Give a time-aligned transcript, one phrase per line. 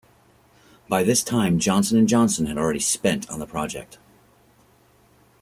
[0.89, 3.99] By this time, Johnson and Johnson had already spent on the project.